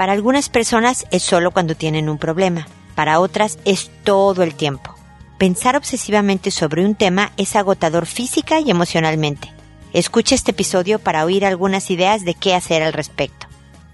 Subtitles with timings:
[0.00, 4.94] Para algunas personas es solo cuando tienen un problema, para otras es todo el tiempo.
[5.36, 9.52] Pensar obsesivamente sobre un tema es agotador física y emocionalmente.
[9.92, 13.46] Escucha este episodio para oír algunas ideas de qué hacer al respecto.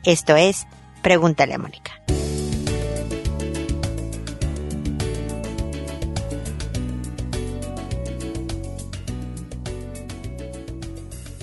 [0.04, 0.68] Esto es,
[1.02, 2.00] pregúntale a Mónica.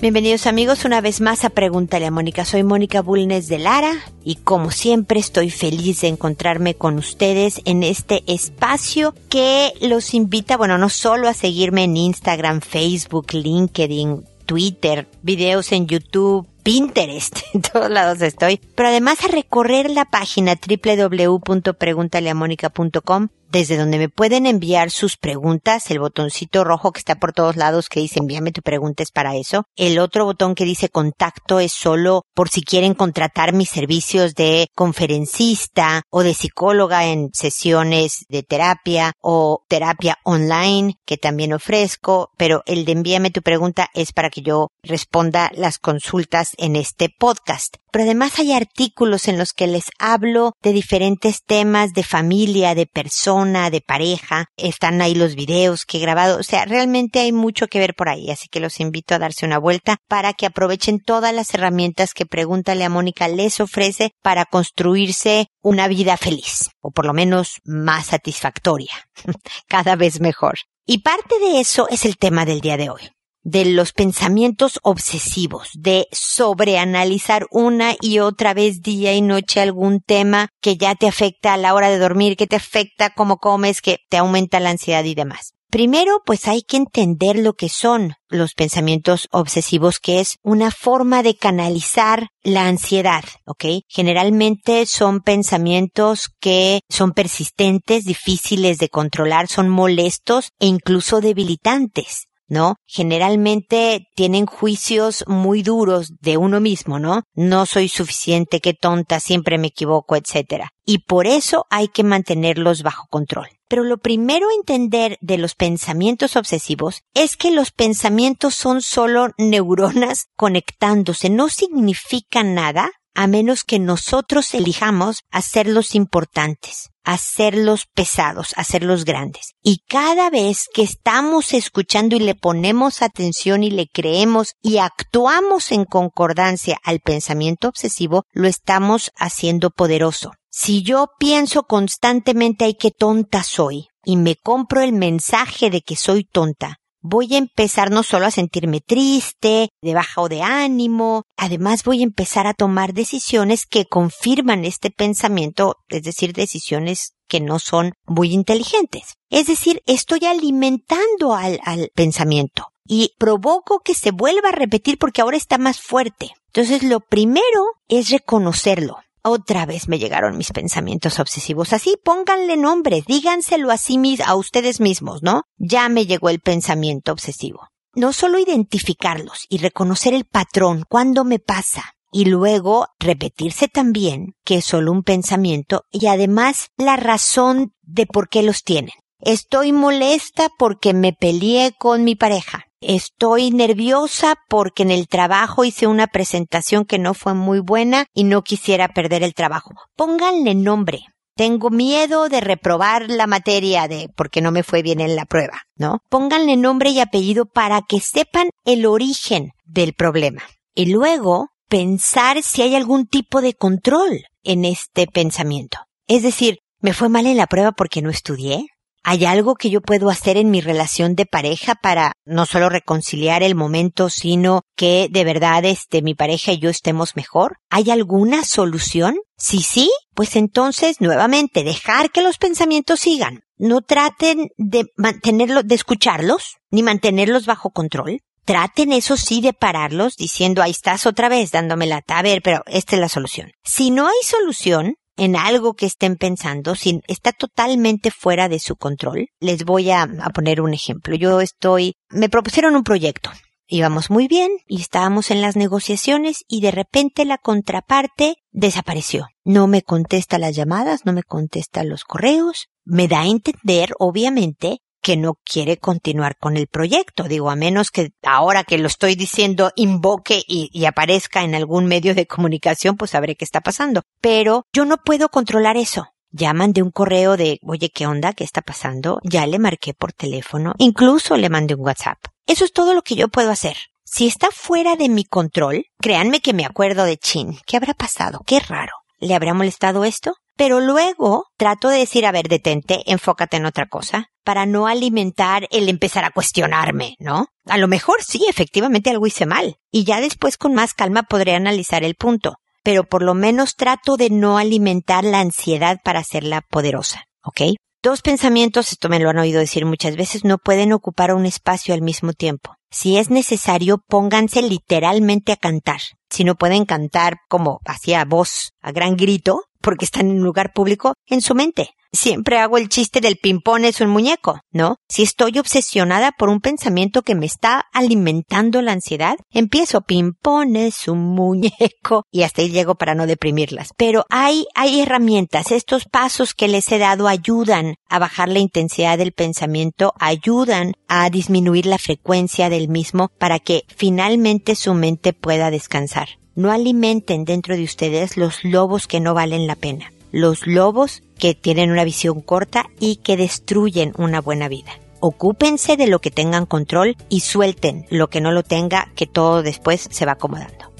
[0.04, 2.44] Bienvenidos amigos una vez más a Pregúntale a Mónica.
[2.44, 3.90] Soy Mónica Bulnes de Lara
[4.22, 10.58] y como siempre estoy feliz de encontrarme con ustedes en este espacio que los invita,
[10.58, 17.62] bueno, no solo a seguirme en Instagram, Facebook, LinkedIn, Twitter, videos en YouTube, Pinterest, en
[17.62, 24.90] todos lados estoy, pero además a recorrer la página www.preguntaleamónica.com desde donde me pueden enviar
[24.90, 29.04] sus preguntas, el botoncito rojo que está por todos lados que dice envíame tu pregunta
[29.04, 29.62] es para eso.
[29.76, 34.66] El otro botón que dice contacto es solo por si quieren contratar mis servicios de
[34.74, 42.64] conferencista o de psicóloga en sesiones de terapia o terapia online que también ofrezco, pero
[42.66, 47.76] el de envíame tu pregunta es para que yo responda las consultas en este podcast.
[47.94, 52.86] Pero además hay artículos en los que les hablo de diferentes temas de familia, de
[52.86, 54.46] persona, de pareja.
[54.56, 56.40] Están ahí los videos que he grabado.
[56.40, 58.32] O sea, realmente hay mucho que ver por ahí.
[58.32, 62.26] Así que los invito a darse una vuelta para que aprovechen todas las herramientas que
[62.26, 66.70] Pregúntale a Mónica les ofrece para construirse una vida feliz.
[66.80, 69.08] O por lo menos más satisfactoria.
[69.68, 70.54] Cada vez mejor.
[70.84, 73.13] Y parte de eso es el tema del día de hoy
[73.44, 80.48] de los pensamientos obsesivos, de sobreanalizar una y otra vez día y noche algún tema
[80.60, 83.98] que ya te afecta a la hora de dormir, que te afecta cómo comes, que
[84.08, 85.54] te aumenta la ansiedad y demás.
[85.74, 91.24] Primero, pues hay que entender lo que son los pensamientos obsesivos, que es una forma
[91.24, 93.64] de canalizar la ansiedad, ¿ok?
[93.88, 102.28] Generalmente son pensamientos que son persistentes, difíciles de controlar, son molestos e incluso debilitantes.
[102.48, 102.76] ¿No?
[102.86, 107.22] Generalmente tienen juicios muy duros de uno mismo, ¿no?
[107.34, 110.66] No soy suficiente, qué tonta, siempre me equivoco, etc.
[110.84, 113.48] Y por eso hay que mantenerlos bajo control.
[113.68, 119.30] Pero lo primero a entender de los pensamientos obsesivos es que los pensamientos son solo
[119.38, 129.04] neuronas conectándose, no significa nada a menos que nosotros elijamos hacerlos importantes, hacerlos pesados, hacerlos
[129.04, 129.52] grandes.
[129.62, 135.70] Y cada vez que estamos escuchando y le ponemos atención y le creemos y actuamos
[135.70, 140.32] en concordancia al pensamiento obsesivo, lo estamos haciendo poderoso.
[140.50, 145.96] Si yo pienso constantemente ay qué tonta soy y me compro el mensaje de que
[145.96, 151.24] soy tonta, voy a empezar no solo a sentirme triste, de baja o de ánimo,
[151.36, 157.40] además voy a empezar a tomar decisiones que confirman este pensamiento, es decir, decisiones que
[157.40, 159.14] no son muy inteligentes.
[159.28, 165.20] Es decir, estoy alimentando al, al pensamiento y provoco que se vuelva a repetir porque
[165.20, 166.30] ahora está más fuerte.
[166.46, 168.96] Entonces, lo primero es reconocerlo.
[169.26, 171.72] Otra vez me llegaron mis pensamientos obsesivos.
[171.72, 175.44] Así pónganle nombre, díganselo a sí a ustedes mismos, ¿no?
[175.56, 177.68] Ya me llegó el pensamiento obsesivo.
[177.94, 184.56] No solo identificarlos y reconocer el patrón, cuándo me pasa, y luego repetirse también que
[184.56, 188.94] es solo un pensamiento y además la razón de por qué los tienen.
[189.20, 192.66] Estoy molesta porque me peleé con mi pareja.
[192.86, 198.24] Estoy nerviosa porque en el trabajo hice una presentación que no fue muy buena y
[198.24, 199.70] no quisiera perder el trabajo.
[199.96, 201.00] Pónganle nombre.
[201.34, 205.62] Tengo miedo de reprobar la materia de porque no me fue bien en la prueba,
[205.76, 206.00] ¿no?
[206.10, 210.42] Pónganle nombre y apellido para que sepan el origen del problema.
[210.74, 215.78] Y luego pensar si hay algún tipo de control en este pensamiento.
[216.06, 218.66] Es decir, ¿me fue mal en la prueba porque no estudié?
[219.06, 223.42] ¿Hay algo que yo puedo hacer en mi relación de pareja para no solo reconciliar
[223.42, 227.58] el momento, sino que de verdad este mi pareja y yo estemos mejor?
[227.68, 229.16] ¿Hay alguna solución?
[229.36, 233.42] Si sí, pues entonces nuevamente dejar que los pensamientos sigan.
[233.58, 238.20] No traten de mantenerlo, de escucharlos, ni mantenerlos bajo control.
[238.46, 242.62] Traten eso sí de pararlos diciendo ahí estás otra vez dándome la a ver, pero
[242.66, 243.52] esta es la solución.
[243.64, 248.76] Si no hay solución, en algo que estén pensando, si está totalmente fuera de su
[248.76, 249.28] control.
[249.40, 251.14] Les voy a, a, poner un ejemplo.
[251.14, 253.30] Yo estoy, me propusieron un proyecto.
[253.66, 259.28] Íbamos muy bien y estábamos en las negociaciones y de repente la contraparte desapareció.
[259.42, 262.68] No me contesta las llamadas, no me contesta los correos.
[262.84, 267.24] Me da a entender, obviamente, que no quiere continuar con el proyecto.
[267.24, 272.14] Digo, a menos que ahora que lo estoy diciendo invoque y, aparezca en algún medio
[272.14, 274.00] de comunicación, pues sabré qué está pasando.
[274.22, 276.06] Pero yo no puedo controlar eso.
[276.30, 278.32] Ya mandé un correo de, oye, ¿qué onda?
[278.32, 279.20] ¿Qué está pasando?
[279.24, 280.72] Ya le marqué por teléfono.
[280.78, 282.18] Incluso le mandé un WhatsApp.
[282.46, 283.76] Eso es todo lo que yo puedo hacer.
[284.04, 287.58] Si está fuera de mi control, créanme que me acuerdo de Chin.
[287.66, 288.40] ¿Qué habrá pasado?
[288.46, 288.92] Qué raro.
[289.18, 290.34] ¿Le habrá molestado esto?
[290.56, 295.66] Pero luego trato de decir, a ver, detente, enfócate en otra cosa, para no alimentar
[295.70, 297.48] el empezar a cuestionarme, ¿no?
[297.66, 299.76] A lo mejor sí, efectivamente algo hice mal.
[299.90, 302.56] Y ya después con más calma podré analizar el punto.
[302.84, 307.76] Pero por lo menos trato de no alimentar la ansiedad para hacerla poderosa, ¿ok?
[308.02, 311.94] Dos pensamientos, esto me lo han oído decir muchas veces, no pueden ocupar un espacio
[311.94, 312.76] al mismo tiempo.
[312.90, 316.00] Si es necesario, pónganse literalmente a cantar.
[316.28, 320.72] Si no pueden cantar como hacia voz, a gran grito, porque están en un lugar
[320.72, 321.90] público, en su mente.
[322.10, 324.96] Siempre hago el chiste del pimpón es un muñeco, ¿no?
[325.08, 331.08] Si estoy obsesionada por un pensamiento que me está alimentando la ansiedad, empiezo pimpón es
[331.08, 333.90] un muñeco y hasta ahí llego para no deprimirlas.
[333.96, 339.18] Pero hay, hay herramientas, estos pasos que les he dado ayudan a bajar la intensidad
[339.18, 345.72] del pensamiento, ayudan a disminuir la frecuencia del mismo para que finalmente su mente pueda
[345.72, 346.28] descansar.
[346.54, 351.54] No alimenten dentro de ustedes los lobos que no valen la pena los lobos que
[351.54, 354.90] tienen una visión corta y que destruyen una buena vida.
[355.20, 359.62] Ocúpense de lo que tengan control y suelten lo que no lo tenga, que todo
[359.62, 360.93] después se va acomodando.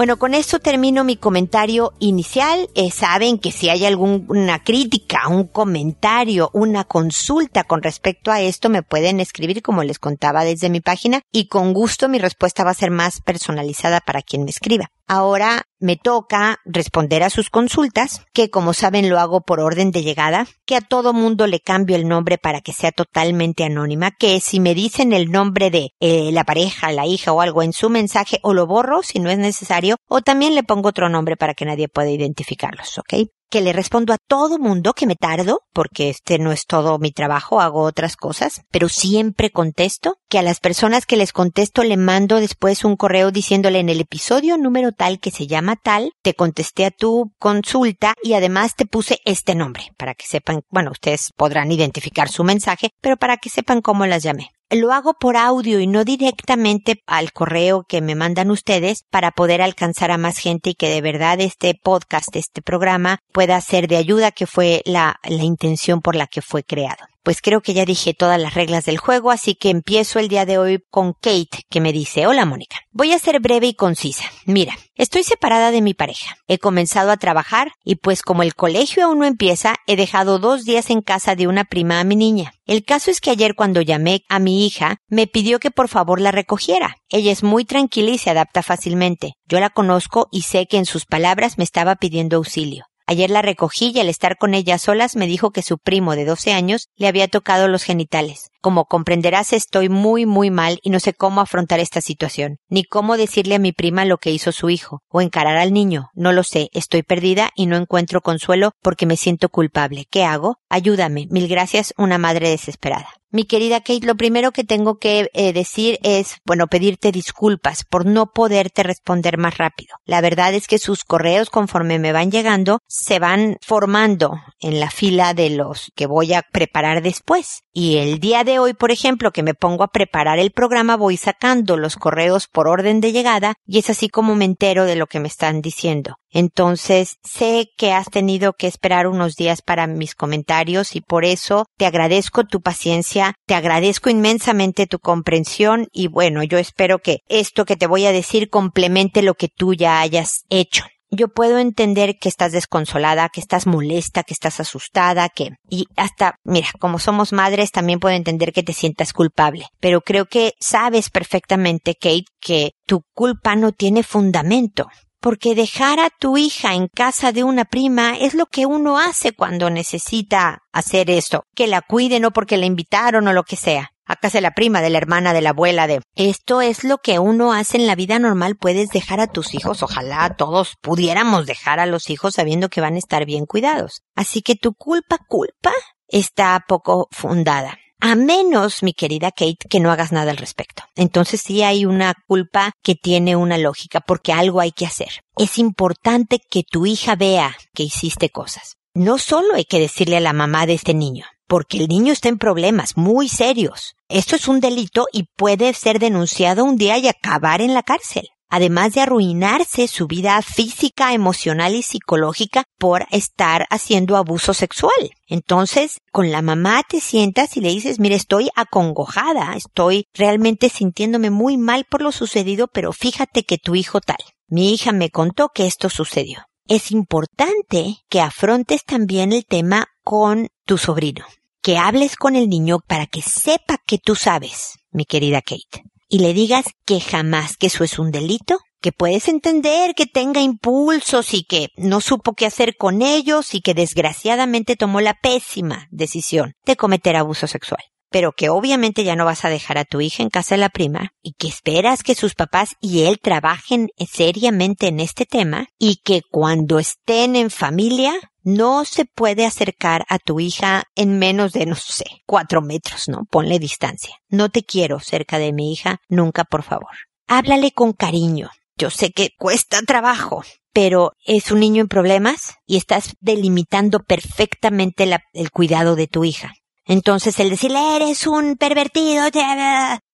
[0.00, 2.70] Bueno, con esto termino mi comentario inicial.
[2.74, 8.70] Eh, saben que si hay alguna crítica, un comentario, una consulta con respecto a esto,
[8.70, 12.70] me pueden escribir como les contaba desde mi página y con gusto mi respuesta va
[12.70, 14.90] a ser más personalizada para quien me escriba.
[15.12, 20.04] Ahora me toca responder a sus consultas, que como saben lo hago por orden de
[20.04, 24.38] llegada, que a todo mundo le cambio el nombre para que sea totalmente anónima, que
[24.38, 27.90] si me dicen el nombre de eh, la pareja, la hija o algo en su
[27.90, 31.54] mensaje, o lo borro si no es necesario, o también le pongo otro nombre para
[31.54, 33.14] que nadie pueda identificarlos, ¿ok?
[33.50, 37.10] Que le respondo a todo mundo que me tardo, porque este no es todo mi
[37.10, 41.96] trabajo, hago otras cosas, pero siempre contesto, que a las personas que les contesto le
[41.96, 46.34] mando después un correo diciéndole en el episodio número tal que se llama tal, te
[46.34, 51.32] contesté a tu consulta y además te puse este nombre, para que sepan, bueno, ustedes
[51.36, 55.80] podrán identificar su mensaje, pero para que sepan cómo las llamé lo hago por audio
[55.80, 60.70] y no directamente al correo que me mandan ustedes para poder alcanzar a más gente
[60.70, 65.18] y que de verdad este podcast, este programa pueda ser de ayuda, que fue la,
[65.24, 67.04] intención por la que fue creado.
[67.30, 70.46] Pues creo que ya dije todas las reglas del juego, así que empiezo el día
[70.46, 74.24] de hoy con Kate, que me dice, hola Mónica, voy a ser breve y concisa.
[74.46, 76.34] Mira, estoy separada de mi pareja.
[76.48, 80.64] He comenzado a trabajar y pues como el colegio aún no empieza, he dejado dos
[80.64, 82.52] días en casa de una prima a mi niña.
[82.66, 86.20] El caso es que ayer cuando llamé a mi hija, me pidió que por favor
[86.20, 86.96] la recogiera.
[87.10, 89.34] Ella es muy tranquila y se adapta fácilmente.
[89.46, 92.89] Yo la conozco y sé que en sus palabras me estaba pidiendo auxilio.
[93.10, 96.24] Ayer la recogí y al estar con ella solas me dijo que su primo de
[96.24, 98.49] 12 años le había tocado los genitales.
[98.60, 103.16] Como comprenderás estoy muy muy mal y no sé cómo afrontar esta situación, ni cómo
[103.16, 106.42] decirle a mi prima lo que hizo su hijo, o encarar al niño, no lo
[106.42, 110.06] sé, estoy perdida y no encuentro consuelo porque me siento culpable.
[110.10, 110.58] ¿Qué hago?
[110.68, 111.26] Ayúdame.
[111.30, 113.08] Mil gracias, una madre desesperada.
[113.32, 118.04] Mi querida Kate, lo primero que tengo que eh, decir es, bueno, pedirte disculpas por
[118.04, 119.94] no poderte responder más rápido.
[120.04, 124.90] La verdad es que sus correos conforme me van llegando se van formando en la
[124.90, 127.60] fila de los que voy a preparar después.
[127.72, 131.16] Y el día de hoy, por ejemplo, que me pongo a preparar el programa, voy
[131.16, 135.06] sacando los correos por orden de llegada y es así como me entero de lo
[135.06, 136.16] que me están diciendo.
[136.30, 141.66] Entonces, sé que has tenido que esperar unos días para mis comentarios y por eso
[141.76, 147.64] te agradezco tu paciencia, te agradezco inmensamente tu comprensión y bueno, yo espero que esto
[147.64, 152.18] que te voy a decir complemente lo que tú ya hayas hecho yo puedo entender
[152.18, 157.32] que estás desconsolada, que estás molesta, que estás asustada, que, y hasta, mira, como somos
[157.32, 159.66] madres, también puedo entender que te sientas culpable.
[159.80, 164.88] Pero creo que sabes perfectamente, Kate, que tu culpa no tiene fundamento
[165.20, 169.32] porque dejar a tu hija en casa de una prima es lo que uno hace
[169.32, 173.92] cuando necesita hacer esto, que la cuide no porque la invitaron o lo que sea.
[174.10, 176.00] A casa de la prima, de la hermana, de la abuela, de...
[176.16, 178.56] Esto es lo que uno hace en la vida normal.
[178.56, 179.84] Puedes dejar a tus hijos.
[179.84, 184.02] Ojalá todos pudiéramos dejar a los hijos sabiendo que van a estar bien cuidados.
[184.16, 185.70] Así que tu culpa, culpa,
[186.08, 187.78] está poco fundada.
[188.00, 190.82] A menos, mi querida Kate, que no hagas nada al respecto.
[190.96, 195.20] Entonces sí hay una culpa que tiene una lógica porque algo hay que hacer.
[195.36, 198.74] Es importante que tu hija vea que hiciste cosas.
[198.92, 202.28] No solo hay que decirle a la mamá de este niño, porque el niño está
[202.28, 203.96] en problemas muy serios.
[204.08, 208.28] Esto es un delito y puede ser denunciado un día y acabar en la cárcel
[208.50, 215.10] además de arruinarse su vida física, emocional y psicológica por estar haciendo abuso sexual.
[215.28, 221.30] Entonces, con la mamá te sientas y le dices, mire, estoy acongojada, estoy realmente sintiéndome
[221.30, 224.18] muy mal por lo sucedido, pero fíjate que tu hijo tal.
[224.48, 226.40] Mi hija me contó que esto sucedió.
[226.66, 231.24] Es importante que afrontes también el tema con tu sobrino,
[231.62, 236.18] que hables con el niño para que sepa que tú sabes, mi querida Kate y
[236.18, 241.32] le digas que jamás que eso es un delito, que puedes entender que tenga impulsos
[241.34, 246.54] y que no supo qué hacer con ellos y que desgraciadamente tomó la pésima decisión
[246.66, 250.22] de cometer abuso sexual pero que obviamente ya no vas a dejar a tu hija
[250.22, 254.88] en casa de la prima y que esperas que sus papás y él trabajen seriamente
[254.88, 258.12] en este tema y que cuando estén en familia
[258.42, 263.24] no se puede acercar a tu hija en menos de, no sé, cuatro metros, ¿no?
[263.30, 264.16] Ponle distancia.
[264.28, 266.90] No te quiero cerca de mi hija, nunca, por favor.
[267.28, 268.50] Háblale con cariño.
[268.76, 275.08] Yo sé que cuesta trabajo, pero es un niño en problemas y estás delimitando perfectamente
[275.34, 276.54] el cuidado de tu hija.
[276.90, 279.22] Entonces el decirle eres un pervertido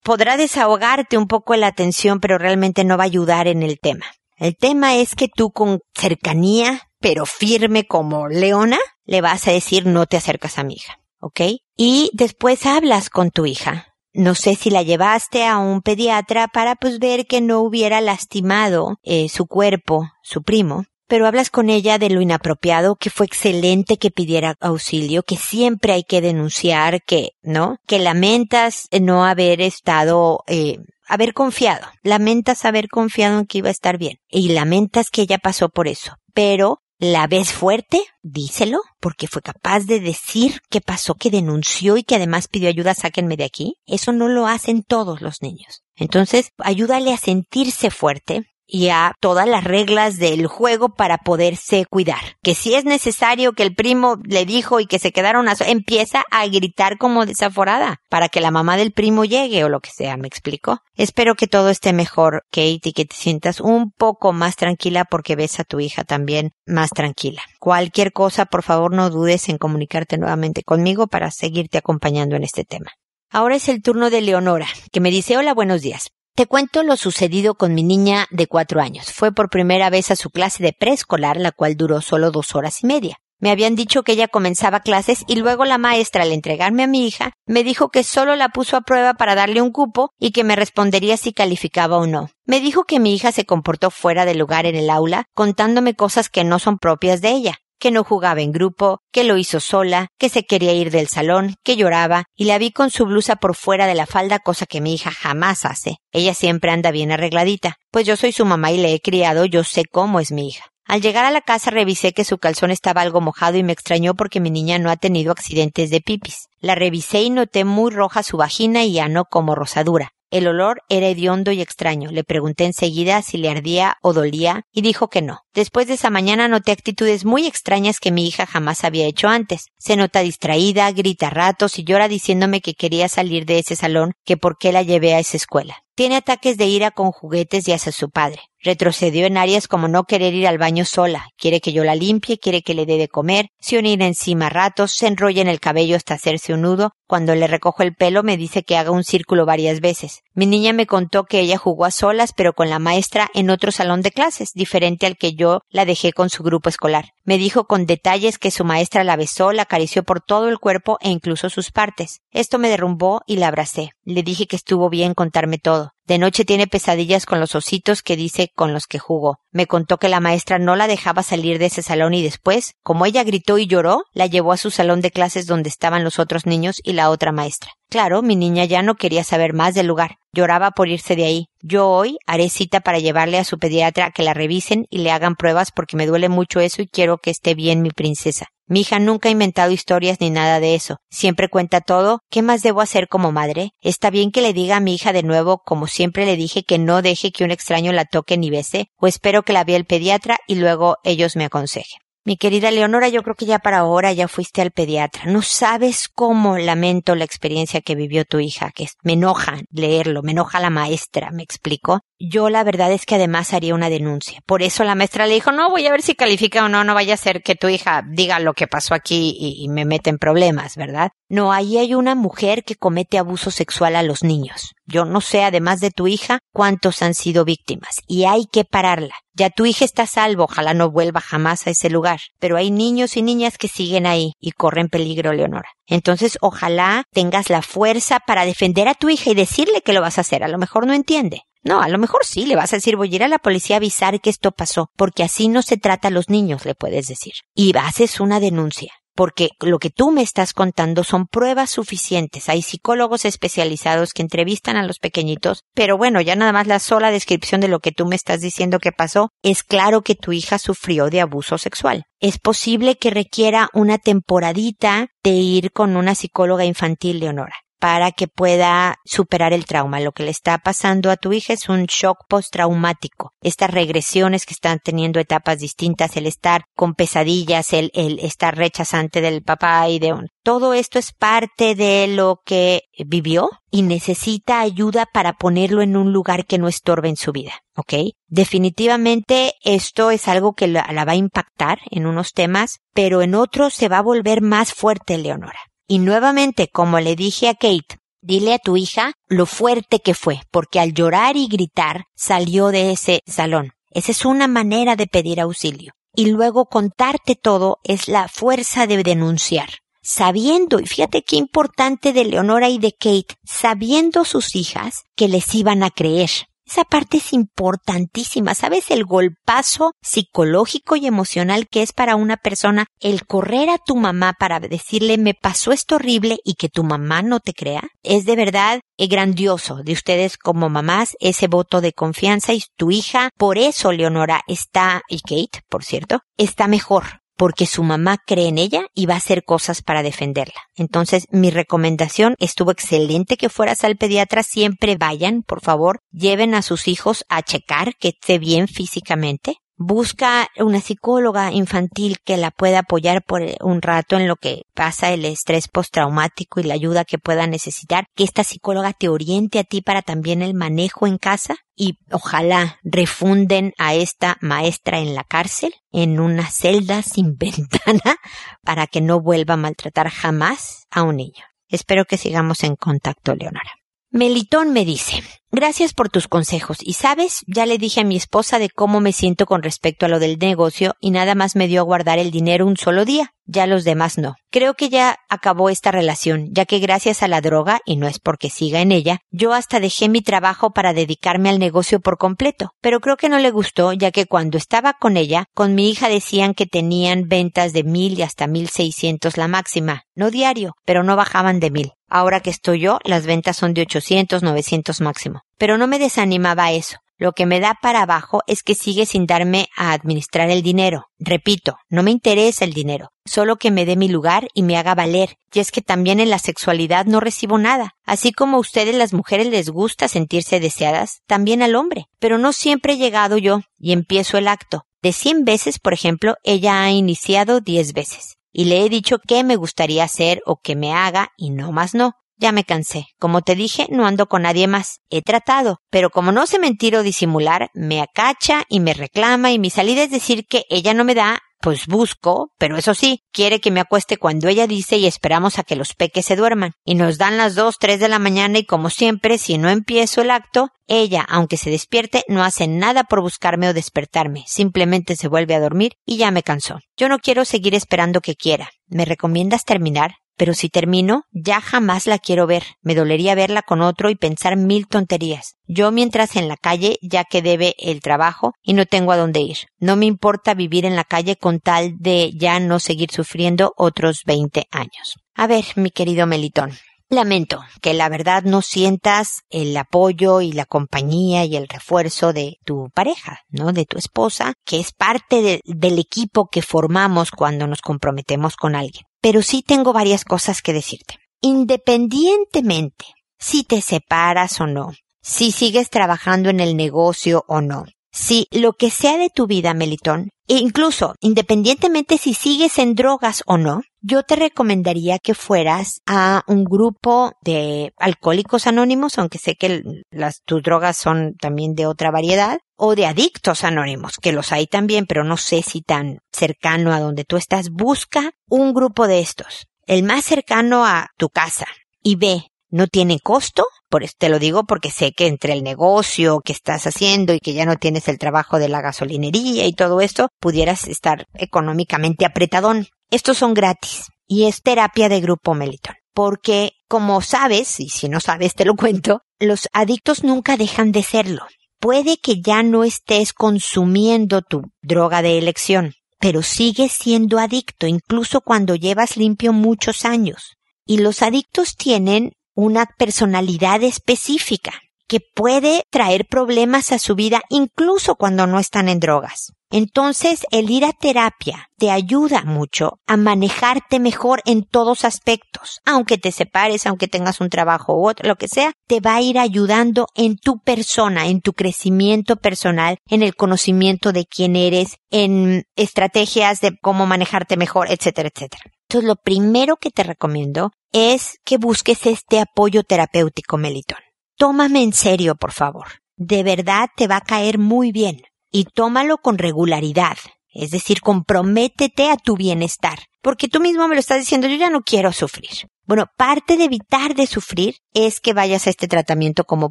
[0.02, 4.04] podrá desahogarte un poco la atención, pero realmente no va a ayudar en el tema.
[4.36, 9.86] El tema es que tú con cercanía, pero firme como leona, le vas a decir
[9.86, 11.40] no te acercas a mi hija, ¿ok?
[11.78, 13.94] Y después hablas con tu hija.
[14.12, 18.98] No sé si la llevaste a un pediatra para pues ver que no hubiera lastimado
[19.02, 23.96] eh, su cuerpo, su primo, pero hablas con ella de lo inapropiado, que fue excelente
[23.96, 27.78] que pidiera auxilio, que siempre hay que denunciar, que, ¿no?
[27.86, 31.86] Que lamentas no haber estado, eh, haber confiado.
[32.02, 34.18] Lamentas haber confiado en que iba a estar bien.
[34.28, 36.16] Y lamentas que ella pasó por eso.
[36.34, 42.04] Pero la ves fuerte, díselo, porque fue capaz de decir qué pasó, que denunció y
[42.04, 43.76] que además pidió ayuda, sáquenme de aquí.
[43.86, 45.82] Eso no lo hacen todos los niños.
[45.94, 52.36] Entonces, ayúdale a sentirse fuerte, y a todas las reglas del juego para poderse cuidar.
[52.42, 56.24] Que si es necesario que el primo le dijo y que se quedaron a empieza
[56.30, 60.16] a gritar como desaforada para que la mamá del primo llegue o lo que sea,
[60.16, 60.80] ¿me explico?
[60.94, 65.36] Espero que todo esté mejor, Kate, y que te sientas un poco más tranquila porque
[65.36, 67.42] ves a tu hija también más tranquila.
[67.58, 72.64] Cualquier cosa, por favor, no dudes en comunicarte nuevamente conmigo para seguirte acompañando en este
[72.64, 72.92] tema.
[73.30, 76.10] Ahora es el turno de Leonora, que me dice hola, buenos días.
[76.36, 79.10] Te cuento lo sucedido con mi niña de cuatro años.
[79.10, 82.84] Fue por primera vez a su clase de preescolar, la cual duró solo dos horas
[82.84, 83.16] y media.
[83.40, 87.06] Me habían dicho que ella comenzaba clases y luego la maestra, al entregarme a mi
[87.06, 90.44] hija, me dijo que solo la puso a prueba para darle un cupo y que
[90.44, 92.28] me respondería si calificaba o no.
[92.44, 96.28] Me dijo que mi hija se comportó fuera de lugar en el aula, contándome cosas
[96.28, 100.08] que no son propias de ella que no jugaba en grupo, que lo hizo sola,
[100.18, 103.54] que se quería ir del salón, que lloraba, y la vi con su blusa por
[103.54, 105.98] fuera de la falda, cosa que mi hija jamás hace.
[106.12, 107.76] Ella siempre anda bien arregladita.
[107.90, 110.66] Pues yo soy su mamá y le he criado, yo sé cómo es mi hija.
[110.86, 114.14] Al llegar a la casa revisé que su calzón estaba algo mojado y me extrañó
[114.14, 116.46] porque mi niña no ha tenido accidentes de pipis.
[116.60, 120.12] La revisé y noté muy roja su vagina y ano como rosadura.
[120.30, 122.10] El olor era hediondo y extraño.
[122.10, 125.42] Le pregunté enseguida si le ardía o dolía y dijo que no.
[125.54, 129.66] Después de esa mañana noté actitudes muy extrañas que mi hija jamás había hecho antes.
[129.78, 134.36] Se nota distraída, grita ratos y llora diciéndome que quería salir de ese salón, que
[134.36, 135.85] por qué la llevé a esa escuela.
[135.96, 138.42] Tiene ataques de ira con juguetes y hacia su padre.
[138.60, 142.38] Retrocedió en áreas como no querer ir al baño sola, quiere que yo la limpie,
[142.38, 145.96] quiere que le dé de comer, se unir encima ratos, se enrolla en el cabello
[145.96, 149.46] hasta hacerse un nudo, cuando le recojo el pelo me dice que haga un círculo
[149.46, 150.20] varias veces.
[150.38, 153.72] Mi niña me contó que ella jugó a solas pero con la maestra en otro
[153.72, 157.14] salón de clases, diferente al que yo la dejé con su grupo escolar.
[157.24, 160.98] Me dijo con detalles que su maestra la besó, la acarició por todo el cuerpo
[161.00, 162.20] e incluso sus partes.
[162.32, 163.92] Esto me derrumbó y la abracé.
[164.04, 165.95] Le dije que estuvo bien contarme todo.
[166.06, 169.40] De noche tiene pesadillas con los ositos que dice con los que jugó.
[169.50, 173.06] Me contó que la maestra no la dejaba salir de ese salón y después, como
[173.06, 176.46] ella gritó y lloró, la llevó a su salón de clases donde estaban los otros
[176.46, 177.72] niños y la otra maestra.
[177.90, 180.18] Claro, mi niña ya no quería saber más del lugar.
[180.32, 181.46] Lloraba por irse de ahí.
[181.60, 185.34] Yo hoy haré cita para llevarle a su pediatra que la revisen y le hagan
[185.34, 188.46] pruebas porque me duele mucho eso y quiero que esté bien mi princesa.
[188.68, 190.96] Mi hija nunca ha inventado historias ni nada de eso.
[191.08, 192.20] Siempre cuenta todo.
[192.30, 193.70] ¿Qué más debo hacer como madre?
[193.80, 196.78] ¿Está bien que le diga a mi hija de nuevo, como siempre le dije, que
[196.78, 198.88] no deje que un extraño la toque ni bese?
[198.96, 202.05] ¿O espero que la vea el pediatra y luego ellos me aconsejen?
[202.26, 205.26] Mi querida Leonora, yo creo que ya para ahora ya fuiste al pediatra.
[205.26, 210.32] No sabes cómo lamento la experiencia que vivió tu hija, que me enoja leerlo, me
[210.32, 212.00] enoja la maestra, me explico.
[212.18, 214.40] Yo la verdad es que además haría una denuncia.
[214.44, 216.94] Por eso la maestra le dijo, no, voy a ver si califica o no, no
[216.94, 220.10] vaya a ser que tu hija diga lo que pasó aquí y, y me mete
[220.10, 221.12] en problemas, ¿verdad?
[221.28, 224.74] No, ahí hay una mujer que comete abuso sexual a los niños.
[224.86, 229.14] Yo no sé, además de tu hija, cuántos han sido víctimas y hay que pararla.
[229.34, 233.16] Ya tu hija está salvo, ojalá no vuelva jamás a ese lugar, pero hay niños
[233.16, 235.70] y niñas que siguen ahí y corren peligro, Leonora.
[235.86, 240.18] Entonces, ojalá tengas la fuerza para defender a tu hija y decirle que lo vas
[240.18, 240.44] a hacer.
[240.44, 241.42] A lo mejor no entiende.
[241.62, 243.76] No, a lo mejor sí, le vas a decir, voy a ir a la policía
[243.76, 247.08] a avisar que esto pasó, porque así no se trata a los niños, le puedes
[247.08, 247.32] decir.
[247.54, 252.48] Y haces una denuncia porque lo que tú me estás contando son pruebas suficientes.
[252.48, 257.10] Hay psicólogos especializados que entrevistan a los pequeñitos, pero bueno, ya nada más la sola
[257.10, 260.58] descripción de lo que tú me estás diciendo que pasó, es claro que tu hija
[260.58, 262.04] sufrió de abuso sexual.
[262.20, 268.26] Es posible que requiera una temporadita de ir con una psicóloga infantil, Leonora para que
[268.26, 270.00] pueda superar el trauma.
[270.00, 273.30] Lo que le está pasando a tu hija es un shock postraumático.
[273.42, 279.20] Estas regresiones que están teniendo etapas distintas, el estar con pesadillas, el, el estar rechazante
[279.20, 280.26] del papá y de un...
[280.42, 286.12] Todo esto es parte de lo que vivió y necesita ayuda para ponerlo en un
[286.12, 287.52] lugar que no estorbe en su vida.
[287.76, 287.94] ¿Ok?
[288.26, 293.36] Definitivamente esto es algo que la, la va a impactar en unos temas, pero en
[293.36, 295.60] otros se va a volver más fuerte, Leonora.
[295.88, 300.40] Y nuevamente, como le dije a Kate, dile a tu hija lo fuerte que fue,
[300.50, 303.72] porque al llorar y gritar salió de ese salón.
[303.90, 305.92] Esa es una manera de pedir auxilio.
[306.14, 309.68] Y luego contarte todo es la fuerza de denunciar.
[310.02, 315.54] Sabiendo, y fíjate qué importante de Leonora y de Kate, sabiendo sus hijas que les
[315.54, 316.30] iban a creer.
[316.66, 318.54] Esa parte es importantísima.
[318.54, 323.94] ¿Sabes el golpazo psicológico y emocional que es para una persona el correr a tu
[323.96, 327.82] mamá para decirle me pasó esto horrible y que tu mamá no te crea?
[328.02, 332.90] Es de verdad eh, grandioso de ustedes como mamás ese voto de confianza y tu
[332.90, 338.48] hija, por eso Leonora está, y Kate, por cierto, está mejor porque su mamá cree
[338.48, 340.60] en ella y va a hacer cosas para defenderla.
[340.74, 344.42] Entonces, mi recomendación estuvo excelente que fueras al pediatra.
[344.42, 349.58] Siempre vayan, por favor, lleven a sus hijos a checar que esté bien físicamente.
[349.78, 355.12] Busca una psicóloga infantil que la pueda apoyar por un rato en lo que pasa
[355.12, 358.06] el estrés postraumático y la ayuda que pueda necesitar.
[358.14, 362.78] Que esta psicóloga te oriente a ti para también el manejo en casa y ojalá
[362.84, 368.16] refunden a esta maestra en la cárcel, en una celda sin ventana,
[368.62, 371.44] para que no vuelva a maltratar jamás a un niño.
[371.68, 373.72] Espero que sigamos en contacto, Leonora.
[374.16, 378.58] Melitón me dice, gracias por tus consejos y sabes, ya le dije a mi esposa
[378.58, 381.82] de cómo me siento con respecto a lo del negocio y nada más me dio
[381.82, 384.36] a guardar el dinero un solo día, ya los demás no.
[384.50, 388.18] Creo que ya acabó esta relación, ya que gracias a la droga, y no es
[388.18, 392.70] porque siga en ella, yo hasta dejé mi trabajo para dedicarme al negocio por completo,
[392.80, 396.08] pero creo que no le gustó, ya que cuando estaba con ella, con mi hija
[396.08, 401.02] decían que tenían ventas de mil y hasta mil seiscientos la máxima, no diario, pero
[401.02, 401.92] no bajaban de mil.
[402.08, 405.42] Ahora que estoy yo, las ventas son de 800, 900 máximo.
[405.58, 406.98] Pero no me desanimaba eso.
[407.18, 411.06] Lo que me da para abajo es que sigue sin darme a administrar el dinero.
[411.18, 414.94] Repito, no me interesa el dinero, solo que me dé mi lugar y me haga
[414.94, 415.36] valer.
[415.50, 417.94] Y es que también en la sexualidad no recibo nada.
[418.04, 422.04] Así como a ustedes las mujeres les gusta sentirse deseadas, también al hombre.
[422.18, 424.82] Pero no siempre he llegado yo y empiezo el acto.
[425.00, 429.44] De cien veces, por ejemplo, ella ha iniciado diez veces y le he dicho qué
[429.44, 432.14] me gustaría hacer o que me haga y no más no.
[432.38, 433.06] Ya me cansé.
[433.18, 435.00] Como te dije, no ando con nadie más.
[435.10, 439.58] He tratado, pero como no sé mentir o disimular, me acacha y me reclama y
[439.58, 443.58] mi salida es decir que ella no me da pues busco, pero eso sí, quiere
[443.58, 446.74] que me acueste cuando ella dice y esperamos a que los peques se duerman.
[446.84, 450.22] Y nos dan las dos, tres de la mañana y como siempre, si no empiezo
[450.22, 455.26] el acto, ella, aunque se despierte, no hace nada por buscarme o despertarme, simplemente se
[455.26, 456.78] vuelve a dormir y ya me cansó.
[456.96, 458.70] Yo no quiero seguir esperando que quiera.
[458.86, 460.12] ¿Me recomiendas terminar?
[460.36, 462.64] Pero si termino, ya jamás la quiero ver.
[462.82, 465.54] Me dolería verla con otro y pensar mil tonterías.
[465.66, 469.40] Yo mientras en la calle, ya que debe el trabajo y no tengo a dónde
[469.40, 469.56] ir.
[469.78, 474.22] No me importa vivir en la calle con tal de ya no seguir sufriendo otros
[474.26, 475.14] veinte años.
[475.34, 476.72] A ver, mi querido Melitón.
[477.08, 482.56] Lamento que la verdad no sientas el apoyo y la compañía y el refuerzo de
[482.64, 483.72] tu pareja, ¿no?
[483.72, 488.74] De tu esposa, que es parte de, del equipo que formamos cuando nos comprometemos con
[488.74, 491.18] alguien pero sí tengo varias cosas que decirte.
[491.40, 497.86] Independientemente si te separas o no, si sigues trabajando en el negocio o no,
[498.16, 503.42] Si lo que sea de tu vida, Melitón, e incluso independientemente si sigues en drogas
[503.44, 509.54] o no, yo te recomendaría que fueras a un grupo de alcohólicos anónimos, aunque sé
[509.54, 514.50] que las, tus drogas son también de otra variedad, o de adictos anónimos, que los
[514.50, 517.68] hay también, pero no sé si tan cercano a donde tú estás.
[517.68, 521.66] Busca un grupo de estos, el más cercano a tu casa,
[522.02, 525.62] y ve, no tiene costo, por eso te lo digo porque sé que entre el
[525.62, 529.72] negocio que estás haciendo y que ya no tienes el trabajo de la gasolinería y
[529.72, 532.86] todo esto, pudieras estar económicamente apretadón.
[533.10, 535.94] Estos son gratis y es terapia de grupo Meliton.
[536.12, 541.02] Porque, como sabes, y si no sabes te lo cuento, los adictos nunca dejan de
[541.02, 541.46] serlo.
[541.78, 548.40] Puede que ya no estés consumiendo tu droga de elección, pero sigues siendo adicto incluso
[548.40, 550.56] cuando llevas limpio muchos años.
[550.86, 554.72] Y los adictos tienen una personalidad específica
[555.06, 559.52] que puede traer problemas a su vida incluso cuando no están en drogas.
[559.70, 565.80] Entonces, el ir a terapia te ayuda mucho a manejarte mejor en todos aspectos.
[565.84, 569.22] Aunque te separes, aunque tengas un trabajo u otro, lo que sea, te va a
[569.22, 574.96] ir ayudando en tu persona, en tu crecimiento personal, en el conocimiento de quién eres,
[575.10, 578.62] en estrategias de cómo manejarte mejor, etcétera, etcétera.
[578.88, 583.98] Entonces, lo primero que te recomiendo es que busques este apoyo terapéutico, Melitón.
[584.36, 585.86] Tómame en serio, por favor.
[586.16, 588.22] De verdad te va a caer muy bien.
[588.50, 590.16] Y tómalo con regularidad.
[590.48, 593.00] Es decir, comprométete a tu bienestar.
[593.22, 595.68] Porque tú mismo me lo estás diciendo, yo ya no quiero sufrir.
[595.84, 599.70] Bueno, parte de evitar de sufrir es que vayas a este tratamiento como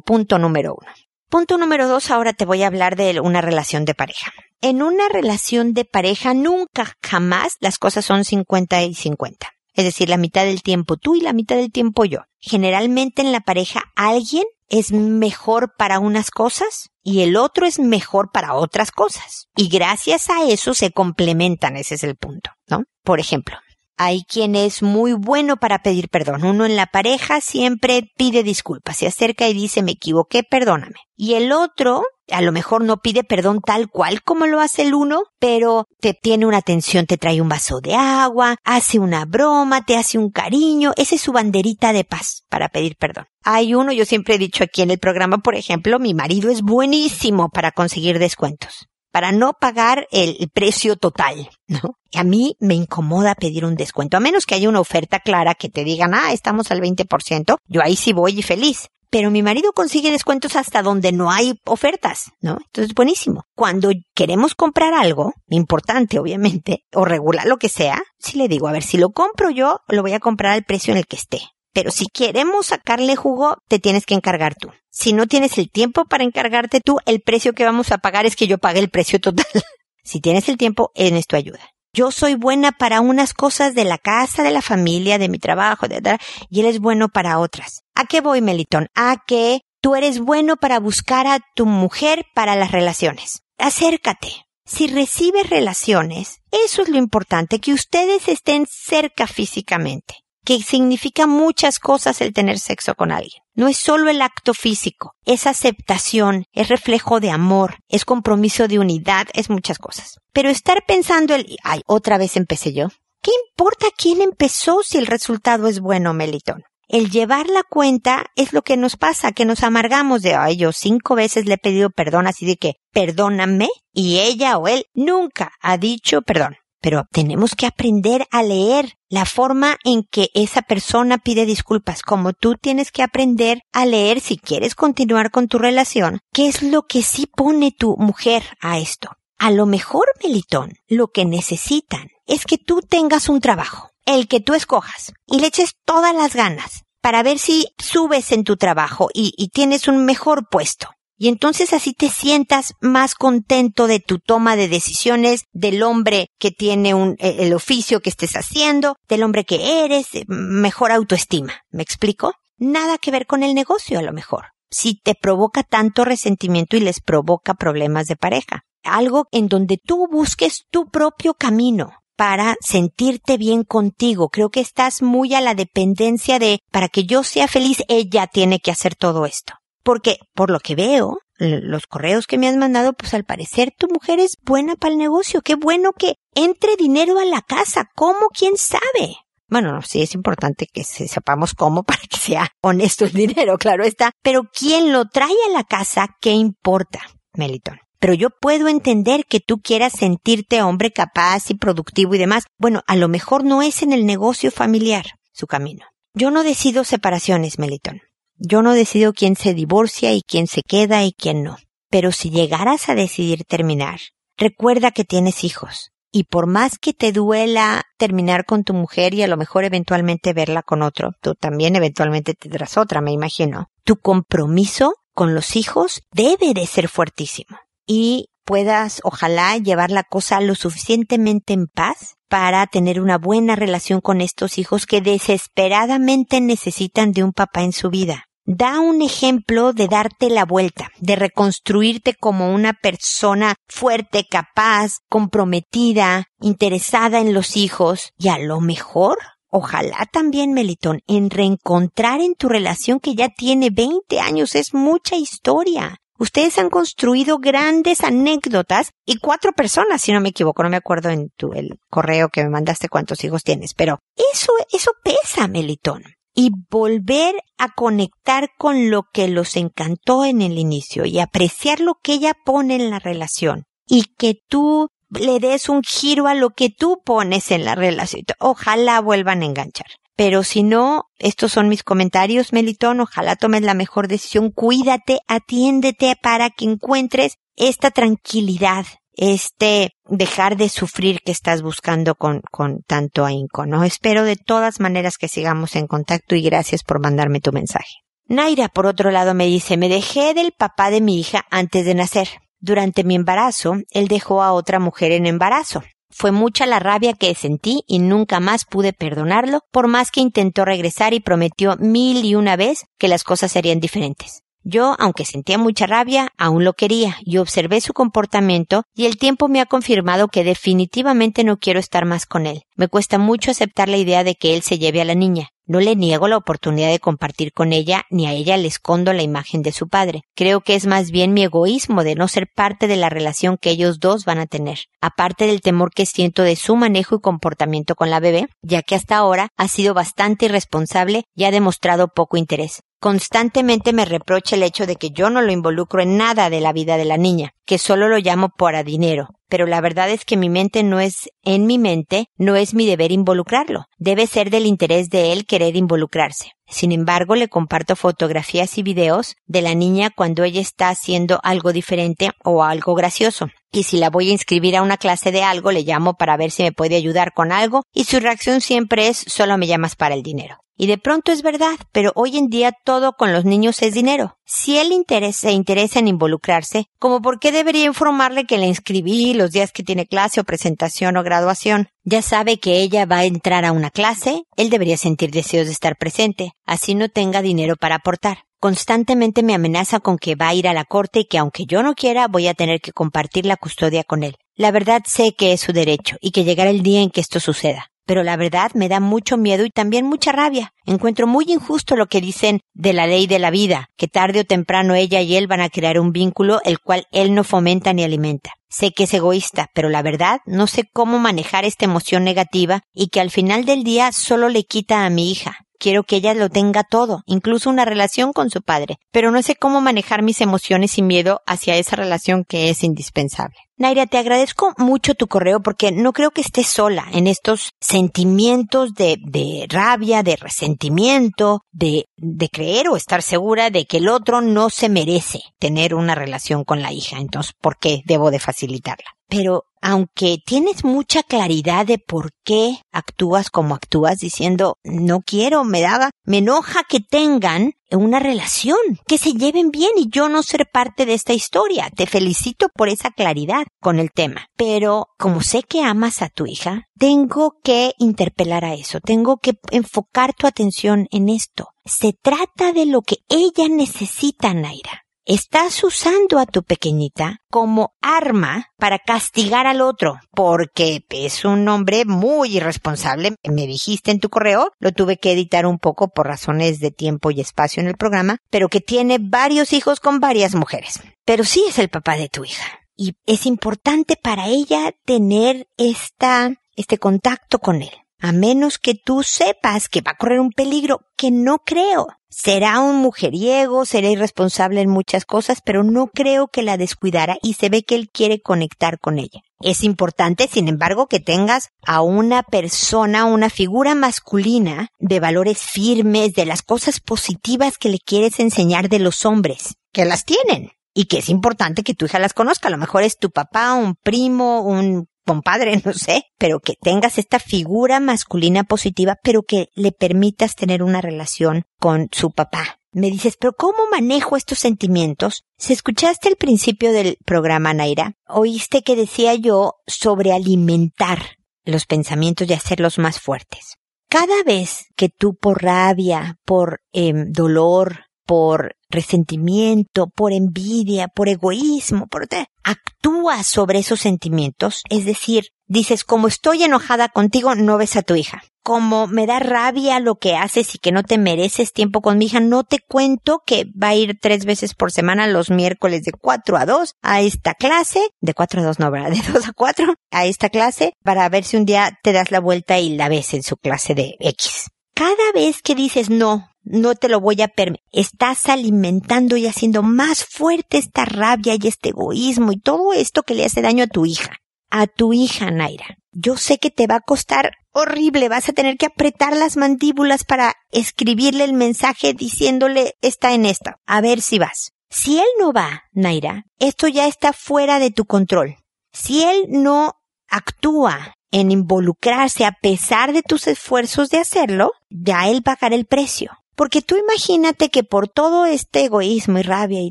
[0.00, 0.92] punto número uno.
[1.28, 4.30] Punto número dos, ahora te voy a hablar de una relación de pareja.
[4.60, 10.08] En una relación de pareja nunca, jamás las cosas son 50 y 50 es decir,
[10.08, 12.20] la mitad del tiempo tú y la mitad del tiempo yo.
[12.40, 18.30] Generalmente en la pareja alguien es mejor para unas cosas y el otro es mejor
[18.32, 19.48] para otras cosas.
[19.54, 22.84] Y gracias a eso se complementan, ese es el punto, ¿no?
[23.04, 23.58] Por ejemplo,
[23.98, 26.44] hay quien es muy bueno para pedir perdón.
[26.44, 31.00] Uno en la pareja siempre pide disculpas, se acerca y dice me equivoqué, perdóname.
[31.16, 34.94] Y el otro a lo mejor no pide perdón tal cual como lo hace el
[34.94, 39.84] uno, pero te tiene una atención, te trae un vaso de agua, hace una broma,
[39.84, 43.26] te hace un cariño, esa es su banderita de paz para pedir perdón.
[43.44, 46.62] Hay uno, yo siempre he dicho aquí en el programa, por ejemplo, mi marido es
[46.62, 51.96] buenísimo para conseguir descuentos para no pagar el precio total, ¿no?
[52.10, 55.54] Y a mí me incomoda pedir un descuento, a menos que haya una oferta clara
[55.54, 58.88] que te digan, ah, estamos al 20%, yo ahí sí voy y feliz.
[59.16, 62.58] Pero mi marido consigue descuentos hasta donde no hay ofertas, ¿no?
[62.66, 63.44] Entonces, buenísimo.
[63.54, 68.72] Cuando queremos comprar algo, importante obviamente, o regular lo que sea, sí le digo, a
[68.72, 71.40] ver, si lo compro yo, lo voy a comprar al precio en el que esté.
[71.72, 74.70] Pero si queremos sacarle jugo, te tienes que encargar tú.
[74.90, 78.36] Si no tienes el tiempo para encargarte tú, el precio que vamos a pagar es
[78.36, 79.46] que yo pague el precio total.
[80.04, 81.60] si tienes el tiempo, en esto ayuda.
[81.94, 85.88] Yo soy buena para unas cosas de la casa, de la familia, de mi trabajo,
[85.88, 86.18] de,
[86.50, 87.85] y él es bueno para otras.
[87.96, 88.88] ¿A qué voy, Melitón?
[88.94, 93.40] A que tú eres bueno para buscar a tu mujer para las relaciones.
[93.58, 94.46] Acércate.
[94.66, 101.80] Si recibes relaciones, eso es lo importante, que ustedes estén cerca físicamente que significa muchas
[101.80, 103.42] cosas el tener sexo con alguien.
[103.54, 108.78] No es solo el acto físico, es aceptación, es reflejo de amor, es compromiso de
[108.78, 110.18] unidad, es muchas cosas.
[110.32, 112.90] Pero estar pensando el, ay, otra vez empecé yo.
[113.22, 116.62] ¿Qué importa quién empezó si el resultado es bueno, Melitón?
[116.88, 120.72] El llevar la cuenta es lo que nos pasa, que nos amargamos de, ay, yo
[120.72, 125.52] cinco veces le he pedido perdón, así de que, perdóname, y ella o él nunca
[125.60, 131.18] ha dicho perdón pero tenemos que aprender a leer la forma en que esa persona
[131.18, 136.20] pide disculpas, como tú tienes que aprender a leer si quieres continuar con tu relación,
[136.32, 139.10] qué es lo que sí pone tu mujer a esto.
[139.36, 144.40] A lo mejor, Melitón, lo que necesitan es que tú tengas un trabajo, el que
[144.40, 149.10] tú escojas, y le eches todas las ganas para ver si subes en tu trabajo
[149.14, 150.88] y, tienes un mejor puesto.
[151.16, 156.50] Y entonces así te sientas más contento de tu toma de decisiones, del hombre que
[156.50, 161.62] tiene un, eh, el oficio que estés haciendo, del hombre que eres, mejor autoestima.
[161.70, 162.32] ¿Me explico?
[162.58, 164.46] Nada que ver con el negocio a lo mejor.
[164.68, 168.64] Si te provoca tanto resentimiento y les provoca problemas de pareja.
[168.82, 174.28] Algo en donde tú busques tu propio camino para sentirte bien contigo.
[174.30, 178.58] Creo que estás muy a la dependencia de, para que yo sea feliz, ella tiene
[178.58, 179.54] que hacer todo esto.
[179.82, 183.88] Porque, por lo que veo, los correos que me has mandado, pues al parecer tu
[183.88, 185.42] mujer es buena para el negocio.
[185.42, 187.88] Qué bueno que entre dinero a la casa.
[187.94, 188.28] ¿Cómo?
[188.36, 189.16] ¿Quién sabe?
[189.48, 193.84] Bueno, no, sí es importante que sepamos cómo para que sea honesto el dinero, claro
[193.84, 194.12] está.
[194.22, 196.16] Pero ¿quién lo trae a la casa?
[196.20, 197.00] ¿Qué importa?
[197.34, 197.78] Meliton.
[197.98, 202.44] Pero yo puedo entender que tú quieras sentirte hombre capaz y productivo y demás.
[202.58, 205.86] Bueno, a lo mejor no es en el negocio familiar su camino.
[206.14, 208.00] Yo no decido separaciones, Melitón.
[208.38, 211.56] Yo no decido quién se divorcia y quién se queda y quién no.
[211.90, 214.00] Pero si llegaras a decidir terminar,
[214.36, 215.90] recuerda que tienes hijos.
[216.12, 220.32] Y por más que te duela terminar con tu mujer y a lo mejor eventualmente
[220.32, 223.68] verla con otro, tú también eventualmente tendrás otra, me imagino.
[223.84, 227.58] Tu compromiso con los hijos debe de ser fuertísimo.
[227.86, 234.00] Y puedas, ojalá, llevar la cosa lo suficientemente en paz para tener una buena relación
[234.00, 239.72] con estos hijos que desesperadamente necesitan de un papá en su vida da un ejemplo
[239.72, 247.56] de darte la vuelta, de reconstruirte como una persona fuerte, capaz, comprometida, interesada en los
[247.56, 249.18] hijos y a lo mejor
[249.48, 255.16] Ojalá también, Melitón, en reencontrar en tu relación que ya tiene 20 años es mucha
[255.16, 255.98] historia.
[256.18, 261.10] Ustedes han construido grandes anécdotas y cuatro personas, si no me equivoco, no me acuerdo
[261.10, 263.98] en tu, el correo que me mandaste cuántos hijos tienes, pero
[264.32, 266.02] eso, eso pesa, Melitón
[266.36, 271.94] y volver a conectar con lo que los encantó en el inicio y apreciar lo
[271.94, 276.50] que ella pone en la relación y que tú le des un giro a lo
[276.50, 278.22] que tú pones en la relación.
[278.38, 279.86] Ojalá vuelvan a enganchar.
[280.16, 283.00] Pero si no, estos son mis comentarios, Melitón.
[283.00, 284.50] Ojalá tomes la mejor decisión.
[284.50, 292.42] Cuídate, atiéndete para que encuentres esta tranquilidad este dejar de sufrir que estás buscando con,
[292.50, 293.82] con tanto ahínco, ¿no?
[293.82, 297.94] Espero de todas maneras que sigamos en contacto y gracias por mandarme tu mensaje.
[298.28, 301.94] Naira, por otro lado, me dice, me dejé del papá de mi hija antes de
[301.94, 302.28] nacer.
[302.58, 305.82] Durante mi embarazo, él dejó a otra mujer en embarazo.
[306.18, 310.64] Fue mucha la rabia que sentí y nunca más pude perdonarlo, por más que intentó
[310.64, 314.45] regresar y prometió mil y una vez que las cosas serían diferentes.
[314.68, 319.46] Yo, aunque sentía mucha rabia, aún lo quería y observé su comportamiento y el tiempo
[319.46, 322.62] me ha confirmado que definitivamente no quiero estar más con él.
[322.74, 325.50] Me cuesta mucho aceptar la idea de que él se lleve a la niña.
[325.66, 329.22] No le niego la oportunidad de compartir con ella, ni a ella le escondo la
[329.22, 330.22] imagen de su padre.
[330.34, 333.70] Creo que es más bien mi egoísmo de no ser parte de la relación que
[333.70, 337.94] ellos dos van a tener, aparte del temor que siento de su manejo y comportamiento
[337.94, 342.36] con la bebé, ya que hasta ahora ha sido bastante irresponsable y ha demostrado poco
[342.36, 342.80] interés.
[342.98, 346.72] Constantemente me reprocha el hecho de que yo no lo involucro en nada de la
[346.72, 350.24] vida de la niña, que solo lo llamo por a dinero, pero la verdad es
[350.24, 353.84] que mi mente no es, en mi mente, no es mi deber involucrarlo.
[353.98, 356.52] Debe ser del interés de él querer involucrarse.
[356.68, 361.72] Sin embargo, le comparto fotografías y videos de la niña cuando ella está haciendo algo
[361.72, 363.48] diferente o algo gracioso.
[363.70, 366.50] Y si la voy a inscribir a una clase de algo, le llamo para ver
[366.50, 370.14] si me puede ayudar con algo y su reacción siempre es solo me llamas para
[370.14, 370.56] el dinero.
[370.78, 374.36] Y de pronto es verdad, pero hoy en día todo con los niños es dinero.
[374.44, 374.92] Si él
[375.32, 379.82] se interesa en involucrarse, ¿como por qué debería informarle que le inscribí los días que
[379.82, 381.88] tiene clase o presentación o graduación?
[382.04, 385.72] Ya sabe que ella va a entrar a una clase, él debería sentir deseos de
[385.72, 388.44] estar presente, así no tenga dinero para aportar.
[388.60, 391.82] Constantemente me amenaza con que va a ir a la corte y que aunque yo
[391.82, 394.36] no quiera voy a tener que compartir la custodia con él.
[394.54, 397.40] La verdad sé que es su derecho y que llegará el día en que esto
[397.40, 400.72] suceda pero la verdad me da mucho miedo y también mucha rabia.
[400.86, 404.44] Encuentro muy injusto lo que dicen de la ley de la vida, que tarde o
[404.44, 408.04] temprano ella y él van a crear un vínculo el cual él no fomenta ni
[408.04, 408.52] alimenta.
[408.68, 413.08] Sé que es egoísta, pero la verdad no sé cómo manejar esta emoción negativa y
[413.08, 415.65] que al final del día solo le quita a mi hija.
[415.78, 419.56] Quiero que ella lo tenga todo, incluso una relación con su padre, pero no sé
[419.56, 423.56] cómo manejar mis emociones y miedo hacia esa relación que es indispensable.
[423.78, 428.94] Naira, te agradezco mucho tu correo porque no creo que estés sola en estos sentimientos
[428.94, 434.40] de, de rabia, de resentimiento, de, de creer o estar segura de que el otro
[434.40, 437.18] no se merece tener una relación con la hija.
[437.18, 439.15] Entonces, ¿por qué debo de facilitarla?
[439.28, 445.80] Pero aunque tienes mucha claridad de por qué actúas como actúas diciendo no quiero, me
[445.80, 450.66] daba, me enoja que tengan una relación, que se lleven bien y yo no ser
[450.72, 451.88] parte de esta historia.
[451.94, 454.48] Te felicito por esa claridad con el tema.
[454.56, 459.52] Pero como sé que amas a tu hija, tengo que interpelar a eso, tengo que
[459.70, 461.68] enfocar tu atención en esto.
[461.84, 468.70] Se trata de lo que ella necesita, Naira estás usando a tu pequeñita como arma
[468.78, 473.34] para castigar al otro, porque es un hombre muy irresponsable.
[473.42, 477.30] Me dijiste en tu correo, lo tuve que editar un poco por razones de tiempo
[477.30, 481.00] y espacio en el programa, pero que tiene varios hijos con varias mujeres.
[481.24, 482.80] Pero sí es el papá de tu hija.
[482.96, 487.90] Y es importante para ella tener esta, este contacto con él.
[488.20, 492.08] A menos que tú sepas que va a correr un peligro, que no creo.
[492.28, 497.54] Será un mujeriego, será irresponsable en muchas cosas, pero no creo que la descuidara y
[497.54, 499.40] se ve que él quiere conectar con ella.
[499.60, 506.34] Es importante, sin embargo, que tengas a una persona, una figura masculina de valores firmes,
[506.34, 511.06] de las cosas positivas que le quieres enseñar de los hombres, que las tienen y
[511.06, 512.68] que es importante que tu hija las conozca.
[512.68, 517.18] A lo mejor es tu papá, un primo, un compadre, no sé, pero que tengas
[517.18, 522.78] esta figura masculina positiva, pero que le permitas tener una relación con su papá.
[522.92, 525.44] Me dices, pero ¿cómo manejo estos sentimientos?
[525.58, 531.18] Si escuchaste el principio del programa, Naira, oíste que decía yo sobre alimentar
[531.66, 533.74] los pensamientos y hacerlos más fuertes.
[534.08, 542.06] Cada vez que tú por rabia, por em, dolor, por resentimiento, por envidia, por egoísmo,
[542.06, 542.28] por
[542.64, 548.16] actúas sobre esos sentimientos, es decir, dices, como estoy enojada contigo, no ves a tu
[548.16, 548.42] hija.
[548.62, 552.26] Como me da rabia lo que haces y que no te mereces tiempo con mi
[552.26, 556.10] hija, no te cuento que va a ir tres veces por semana los miércoles de
[556.10, 559.10] 4 a 2 a esta clase, de 4 a 2 no, ¿verdad?
[559.12, 562.40] De 2 a 4 a esta clase para ver si un día te das la
[562.40, 564.70] vuelta y la ves en su clase de X.
[564.94, 567.84] Cada vez que dices no, no te lo voy a permitir.
[567.92, 573.34] Estás alimentando y haciendo más fuerte esta rabia y este egoísmo y todo esto que
[573.34, 574.36] le hace daño a tu hija.
[574.68, 575.96] A tu hija, Naira.
[576.12, 578.28] Yo sé que te va a costar horrible.
[578.28, 583.76] Vas a tener que apretar las mandíbulas para escribirle el mensaje diciéndole está en esta.
[583.86, 584.72] A ver si vas.
[584.90, 588.56] Si él no va, Naira, esto ya está fuera de tu control.
[588.92, 589.94] Si él no
[590.28, 596.32] actúa en involucrarse a pesar de tus esfuerzos de hacerlo, ya él pagará el precio.
[596.56, 599.90] Porque tú imagínate que por todo este egoísmo y rabia y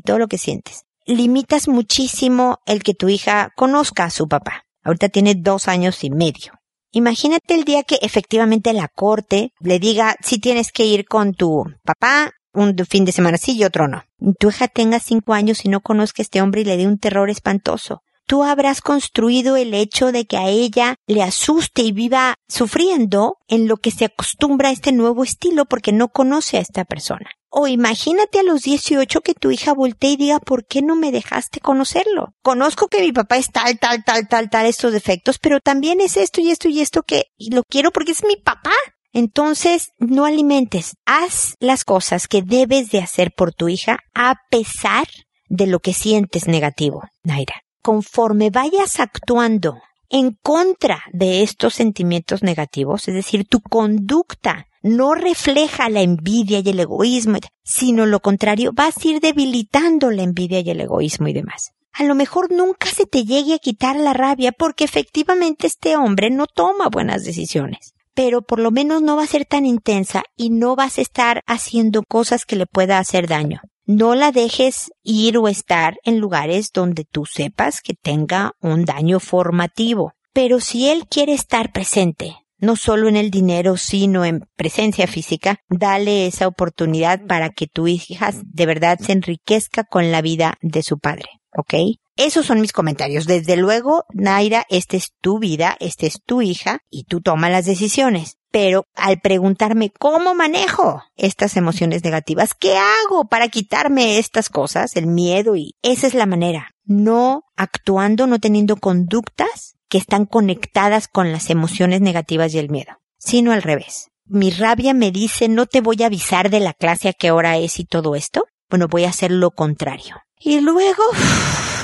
[0.00, 4.64] todo lo que sientes, limitas muchísimo el que tu hija conozca a su papá.
[4.82, 6.52] Ahorita tiene dos años y medio.
[6.92, 11.64] Imagínate el día que efectivamente la corte le diga si tienes que ir con tu
[11.84, 14.02] papá un fin de semana sí y otro no.
[14.38, 16.98] Tu hija tenga cinco años y no conozca a este hombre y le dé un
[16.98, 22.34] terror espantoso tú habrás construido el hecho de que a ella le asuste y viva
[22.48, 26.84] sufriendo en lo que se acostumbra a este nuevo estilo porque no conoce a esta
[26.84, 27.30] persona.
[27.48, 31.12] O imagínate a los 18 que tu hija voltee y diga, ¿por qué no me
[31.12, 32.34] dejaste conocerlo?
[32.42, 36.16] Conozco que mi papá es tal, tal, tal, tal, tal, estos defectos, pero también es
[36.16, 38.74] esto y esto y esto que lo quiero porque es mi papá.
[39.12, 45.06] Entonces, no alimentes, haz las cosas que debes de hacer por tu hija a pesar
[45.48, 53.06] de lo que sientes negativo, Naira conforme vayas actuando en contra de estos sentimientos negativos,
[53.06, 58.96] es decir, tu conducta no refleja la envidia y el egoísmo, sino lo contrario, vas
[58.96, 61.70] a ir debilitando la envidia y el egoísmo y demás.
[61.92, 66.30] A lo mejor nunca se te llegue a quitar la rabia porque efectivamente este hombre
[66.30, 70.48] no toma buenas decisiones pero por lo menos no va a ser tan intensa y
[70.48, 73.60] no vas a estar haciendo cosas que le pueda hacer daño.
[73.88, 79.20] No la dejes ir o estar en lugares donde tú sepas que tenga un daño
[79.20, 80.12] formativo.
[80.32, 85.60] Pero si él quiere estar presente, no solo en el dinero, sino en presencia física,
[85.68, 90.82] dale esa oportunidad para que tu hija de verdad se enriquezca con la vida de
[90.82, 91.28] su padre.
[91.56, 91.74] ¿Ok?
[92.16, 93.26] Esos son mis comentarios.
[93.26, 97.66] Desde luego, Naira, esta es tu vida, esta es tu hija y tú tomas las
[97.66, 98.36] decisiones.
[98.58, 105.06] Pero al preguntarme cómo manejo estas emociones negativas, ¿qué hago para quitarme estas cosas, el
[105.06, 105.56] miedo?
[105.56, 106.70] Y esa es la manera.
[106.82, 112.92] No actuando, no teniendo conductas que están conectadas con las emociones negativas y el miedo,
[113.18, 114.08] sino al revés.
[114.24, 117.58] Mi rabia me dice no te voy a avisar de la clase a qué hora
[117.58, 118.46] es y todo esto.
[118.70, 120.16] Bueno, voy a hacer lo contrario.
[120.40, 121.02] Y luego,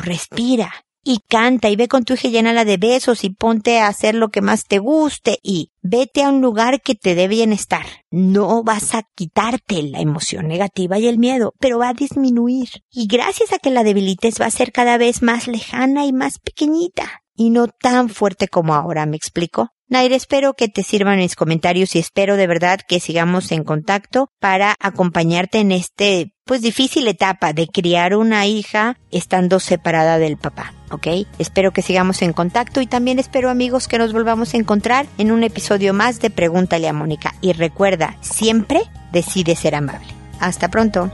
[0.05, 0.73] respira
[1.05, 4.15] y canta y ve con tu hija y llénala de besos y ponte a hacer
[4.15, 7.87] lo que más te guste y vete a un lugar que te dé bienestar.
[8.11, 12.69] No vas a quitarte la emoción negativa y el miedo, pero va a disminuir.
[12.91, 16.39] Y gracias a que la debilites va a ser cada vez más lejana y más
[16.39, 19.69] pequeñita y no tan fuerte como ahora, ¿me explico?
[19.89, 24.29] Nair, espero que te sirvan mis comentarios y espero de verdad que sigamos en contacto
[24.41, 30.73] para acompañarte en este pues difícil etapa de criar una hija estando separada del papá,
[30.93, 31.09] ¿ok?
[31.39, 35.33] Espero que sigamos en contacto y también espero amigos que nos volvamos a encontrar en
[35.33, 40.07] un episodio más de Pregúntale a Mónica y recuerda, siempre decide ser amable.
[40.39, 41.11] Hasta pronto.